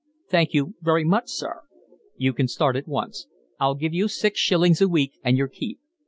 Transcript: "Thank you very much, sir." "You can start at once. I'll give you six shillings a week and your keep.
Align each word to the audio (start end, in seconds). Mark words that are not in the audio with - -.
"Thank 0.29 0.55
you 0.55 0.73
very 0.81 1.03
much, 1.03 1.25
sir." 1.29 1.61
"You 2.17 2.33
can 2.33 2.47
start 2.47 2.75
at 2.75 2.87
once. 2.87 3.27
I'll 3.59 3.75
give 3.75 3.93
you 3.93 4.07
six 4.07 4.39
shillings 4.39 4.81
a 4.81 4.87
week 4.89 5.19
and 5.23 5.37
your 5.37 5.47
keep. 5.47 5.79